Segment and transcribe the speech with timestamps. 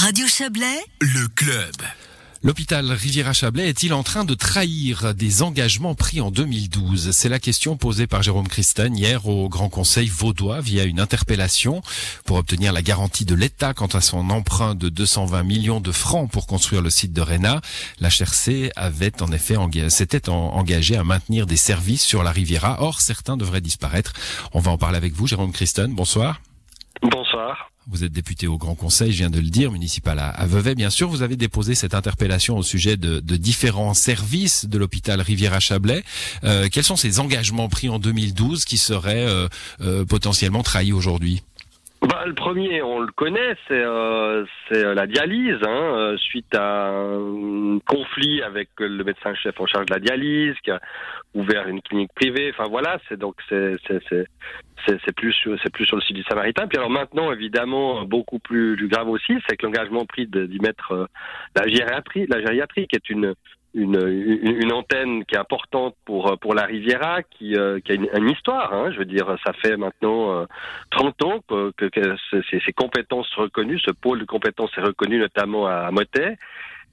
[0.00, 1.74] Radio Chablais, Le club.
[2.44, 7.76] L'hôpital Riviera-Chablais est-il en train de trahir des engagements pris en 2012 C'est la question
[7.76, 11.82] posée par Jérôme Christen hier au Grand Conseil vaudois via une interpellation
[12.24, 16.30] pour obtenir la garantie de l'État quant à son emprunt de 220 millions de francs
[16.30, 17.60] pour construire le site de Réna.
[17.98, 19.56] La HRC avait en effet
[19.88, 22.76] s'était engagé à maintenir des services sur la Riviera.
[22.82, 24.12] Or, certains devraient disparaître.
[24.52, 25.92] On va en parler avec vous, Jérôme Christen.
[25.92, 26.40] Bonsoir.
[27.02, 27.72] Bonsoir.
[27.90, 30.74] Vous êtes député au Grand Conseil, je viens de le dire, municipal à, Vevey.
[30.74, 36.04] Bien sûr, vous avez déposé cette interpellation au sujet de, différents services de l'hôpital Riviera-Chablais.
[36.44, 39.48] Euh, quels sont ces engagements pris en 2012 qui seraient euh,
[39.80, 41.42] euh, potentiellement trahis aujourd'hui?
[42.28, 48.42] Le premier, on le connaît, c'est euh, la dialyse, hein, euh, suite à un conflit
[48.42, 50.80] avec le médecin-chef en charge de la dialyse, qui a
[51.34, 52.52] ouvert une clinique privée.
[52.54, 53.76] Enfin voilà, c'est donc c'est
[55.16, 55.34] plus
[55.72, 56.66] plus sur le site du Samaritain.
[56.68, 61.06] Puis alors maintenant, évidemment, beaucoup plus, grave aussi, c'est que l'engagement pris d'y mettre euh,
[61.56, 63.34] la gériatrie, la gériatrie, qui est une
[63.74, 64.08] une,
[64.62, 68.72] une, antenne qui est importante pour pour la Riviera, qui, euh, qui a une, histoire.
[68.72, 70.46] Hein, je veux dire, ça fait maintenant
[70.90, 71.40] 30 euh, ans
[71.76, 72.16] que, que,
[72.50, 76.36] ces, compétences reconnues, ce pôle de compétences est reconnu notamment à, à Motet.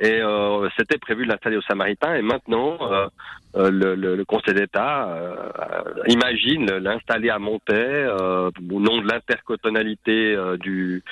[0.00, 2.16] Et euh, c'était prévu de l'installer au Samaritain.
[2.16, 3.06] Et maintenant, euh,
[3.56, 5.34] euh le, le, le, Conseil d'État euh,
[6.08, 11.02] imagine l'installer à Montaix au nom de l'intercotonalité du,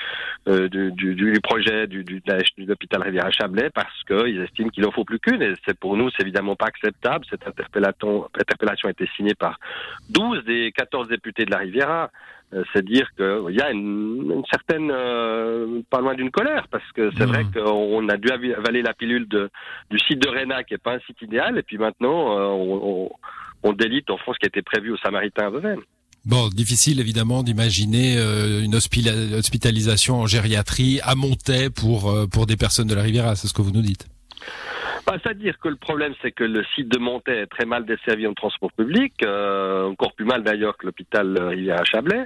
[0.47, 5.05] du, du, du, projet du, du, de l'hôpital Rivière-Chablais parce qu'ils estiment qu'il en faut
[5.05, 5.42] plus qu'une.
[5.42, 7.24] Et c'est pour nous, c'est évidemment pas acceptable.
[7.30, 9.61] Cette interpellation, interpellation a été signée par
[10.11, 12.11] 12 des 14 députés de la Riviera.
[12.55, 17.11] Euh, c'est dire qu'il y a une, certaine, euh, pas loin d'une colère, parce que
[17.17, 17.53] c'est vrai mmh.
[17.53, 19.50] qu'on a dû avaler la pilule de,
[19.91, 23.11] du site de Réna, qui est pas un site idéal, et puis maintenant, euh, on,
[23.62, 25.77] on, délite en France ce qui a été prévu au Samaritain à Vevey.
[26.27, 28.17] Bon, difficile évidemment d'imaginer
[28.62, 33.53] une hospitalisation en gériatrie à Montaix pour pour des personnes de la Riviera, c'est ce
[33.53, 34.06] que vous nous dites.
[35.06, 38.27] Bah, C'est-à-dire que le problème, c'est que le site de Montaix est très mal desservi
[38.27, 42.24] en transport public, euh, encore plus mal d'ailleurs que l'hôpital Rivière à Chablais.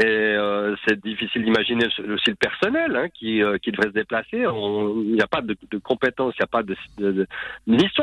[0.00, 4.36] Et euh, c'est difficile d'imaginer aussi le personnel hein, qui, euh, qui devrait se déplacer.
[4.36, 7.26] Il n'y a pas de, de compétences, il n'y a pas de,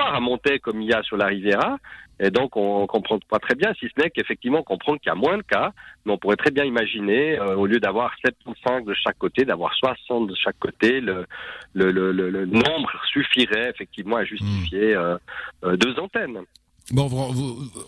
[0.01, 1.77] à monter comme il y a sur la Riviera.
[2.19, 5.11] Et donc on, ne comprend pas très bien, si ce n'est qu'effectivement comprendre qu'il y
[5.11, 5.71] a moins de cas,
[6.05, 9.73] mais on pourrait très bien imaginer, euh, au lieu d'avoir 75 de chaque côté, d'avoir
[9.75, 11.25] 60 de chaque côté, le,
[11.73, 15.75] le, le, le nombre suffirait effectivement à justifier mmh.
[15.77, 16.41] deux antennes.
[16.91, 17.09] Bon,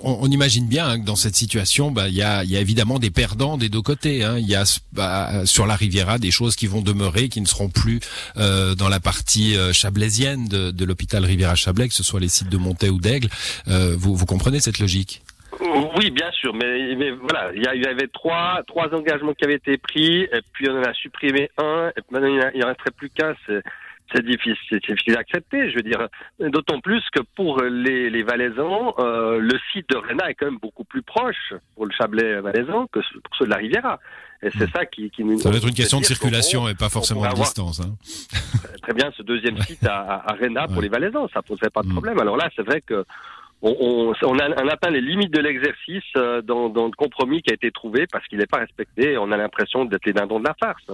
[0.02, 3.70] on, imagine bien que dans cette situation, bah, il y, a, évidemment des perdants des
[3.70, 4.24] deux côtés.
[4.24, 4.40] Hein.
[4.40, 7.70] Il y a bah, sur la Riviera des choses qui vont demeurer, qui ne seront
[7.70, 8.00] plus
[8.38, 12.58] euh, dans la partie euh, chablaisienne de, l'hôpital Riviera-Chablais, que ce soit les sites de
[12.58, 13.28] Montaix ou d'Aigle.
[13.68, 15.22] Euh, vous, comprenez cette logique?
[15.60, 20.24] Oui, bien sûr, mais, mais voilà, il y, avait trois, engagements qui avaient été pris,
[20.24, 23.62] et puis on en a supprimé un, et maintenant il en resterait plus qu'un c'est
[24.16, 25.70] difficile, c'est difficile d'accepter.
[25.70, 26.08] Je veux dire,
[26.40, 30.60] d'autant plus que pour les, les Valaisans, euh, le site de Réna est quand même
[30.60, 34.00] beaucoup plus proche pour le Chablais valaisan que pour ceux de la Riviera.
[34.44, 34.72] Et c'est hmm.
[34.76, 35.40] ça qui, qui nous.
[35.40, 37.82] Ça va être une question de circulation et pas forcément de distance.
[37.82, 37.96] Hein.
[38.84, 41.88] Très bien, ce deuxième site à, à, Réna pour les Valaisans, ça poserait pas de
[41.88, 41.94] hmm.
[41.94, 42.20] problème.
[42.20, 43.04] Alors là, c'est vrai que
[43.62, 47.42] on, on, on, a, on, atteint les limites de l'exercice euh, dans, dans, le compromis
[47.42, 49.14] qui a été trouvé parce qu'il n'est pas respecté.
[49.14, 50.86] Et on a l'impression d'être les dindons de la farce.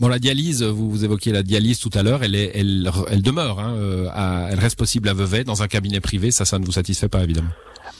[0.00, 3.60] Bon, la dialyse, vous, vous évoquiez la dialyse tout à l'heure, elle, elle, elle demeure,
[3.60, 6.32] hein, euh, elle reste possible à Vevey dans un cabinet privé.
[6.32, 7.50] Ça, ça ne vous satisfait pas évidemment.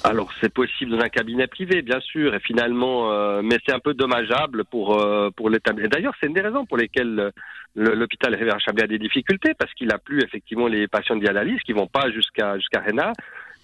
[0.02, 3.78] Alors c'est possible dans un cabinet privé, bien sûr, et finalement, euh, mais c'est un
[3.78, 5.90] peu dommageable pour euh, pour l'établissement.
[5.92, 7.30] D'ailleurs, c'est une des raisons pour lesquelles
[7.76, 11.72] l'hôpital Chablais a des difficultés parce qu'il a plus effectivement les patients de dialyse qui
[11.72, 13.12] vont pas jusqu'à jusqu'à Réna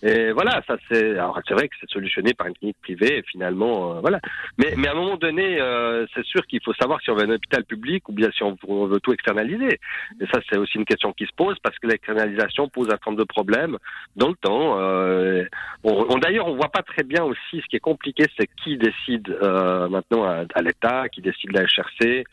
[0.02, 1.10] et voilà, ça c'est.
[1.10, 3.22] Alors c'est vrai que c'est solutionné par une clinique privée.
[3.30, 4.18] Finalement, euh, voilà.
[4.56, 7.24] Mais mais à un moment donné, euh, c'est sûr qu'il faut savoir si on veut
[7.24, 8.56] un hôpital public ou bien si on,
[8.86, 9.78] veut tout externaliser.
[10.20, 13.10] Et ça c'est aussi une question qui se pose parce que l'externalisation pose un certain
[13.10, 13.76] nombre de problèmes
[14.16, 14.78] dans le temps.
[14.80, 15.44] Euh,
[15.84, 17.60] on, D'ailleurs, on voit pas très bien aussi.
[17.60, 21.58] Ce qui est compliqué, c'est qui décide euh, maintenant à, à l'État, qui décide de
[21.58, 22.24] la HRC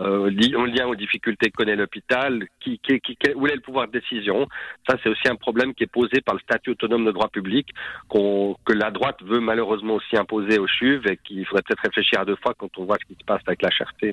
[0.00, 3.86] euh, en lien aux difficultés que connaît l'hôpital, qui, qui, qui, où est le pouvoir
[3.86, 4.46] de décision.
[4.88, 7.68] Ça, c'est aussi un problème qui est posé par le statut autonome de droit public,
[8.10, 12.24] que la droite veut malheureusement aussi imposer aux CHUV et qu'il faudrait peut-être réfléchir à
[12.24, 14.12] deux fois quand on voit ce qui se passe avec la cherté.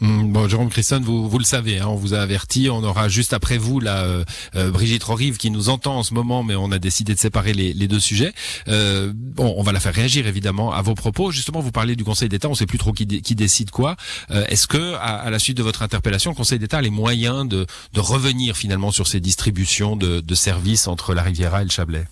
[0.00, 2.68] Hum, bon, Jérôme Christon, vous, vous le savez, hein, on vous a averti.
[2.68, 4.24] On aura juste après vous la euh,
[4.56, 7.54] euh, Brigitte Rorive qui nous entend en ce moment, mais on a décidé de séparer
[7.54, 8.32] les, les deux sujets.
[8.66, 11.30] Euh, bon, on va la faire réagir évidemment à vos propos.
[11.30, 12.48] Justement, vous parlez du Conseil d'État.
[12.48, 13.96] On ne sait plus trop qui, qui décide quoi.
[14.30, 16.90] Euh, est-ce que, à, à, la suite de votre interpellation, le Conseil d'État a les
[16.90, 21.64] moyens de, de revenir finalement sur ces distributions de, de services entre la Riviera et
[21.64, 22.06] le Chablais?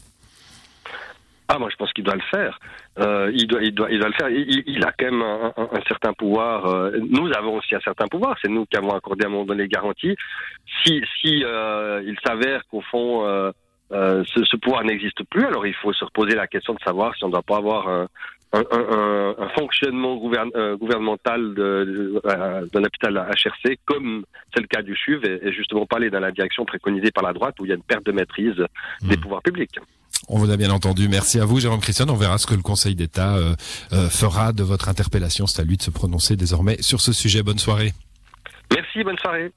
[1.54, 2.58] Ah, moi, je pense qu'il doit le faire.
[2.98, 4.30] Euh, il, doit, il, doit, il doit le faire.
[4.30, 6.64] Il, il a quand même un, un, un certain pouvoir.
[6.64, 8.38] Euh, nous avons aussi un certain pouvoir.
[8.40, 10.16] C'est nous qui avons accordé à un moment donné les garanties.
[10.82, 13.52] Si, si euh, il s'avère qu'au fond,
[13.90, 17.24] ce, ce, pouvoir n'existe plus, alors il faut se reposer la question de savoir si
[17.24, 24.68] on ne doit pas avoir un, fonctionnement gouvern, gouvernemental d'un hôpital HRC, comme c'est le
[24.68, 27.56] cas du CHUV, et, et, justement pas aller dans la direction préconisée par la droite,
[27.60, 28.58] où il y a une perte de maîtrise
[29.02, 29.08] mmh.
[29.08, 29.78] des pouvoirs publics.
[30.28, 31.08] On vous a bien entendu.
[31.08, 32.08] Merci à vous, Jérôme Christian.
[32.08, 33.54] On verra ce que le Conseil d'État euh,
[33.92, 35.46] euh, fera de votre interpellation.
[35.46, 37.42] C'est à lui de se prononcer désormais sur ce sujet.
[37.42, 37.92] Bonne soirée.
[38.72, 39.52] Merci, bonne soirée.